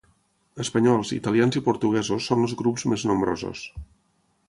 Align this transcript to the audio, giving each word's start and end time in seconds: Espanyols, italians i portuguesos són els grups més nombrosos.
Espanyols, 0.63 1.11
italians 1.17 1.59
i 1.61 1.63
portuguesos 1.69 2.31
són 2.31 2.45
els 2.49 2.59
grups 2.65 2.89
més 2.93 3.09
nombrosos. 3.11 3.67